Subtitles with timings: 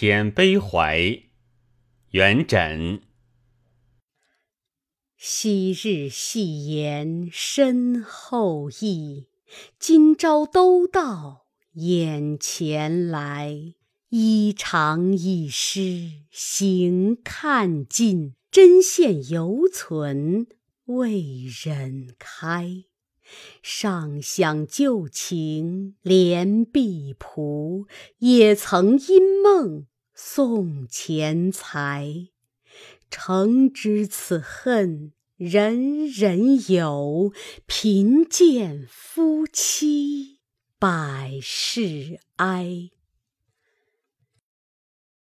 [0.00, 1.24] 遣悲怀，
[2.12, 3.02] 元稹。
[5.18, 9.26] 昔日戏言身后意，
[9.78, 13.74] 今朝都到眼前来。
[14.08, 20.46] 衣长一湿行看尽，针线犹存
[20.86, 21.22] 为
[21.62, 22.84] 人开。
[23.62, 27.86] 上想旧情连碧蒲，
[28.18, 29.86] 也曾因梦
[30.22, 32.28] 送钱财。
[33.10, 37.32] 诚知此恨人人有，
[37.66, 40.40] 贫贱夫妻
[40.78, 42.90] 百事哀。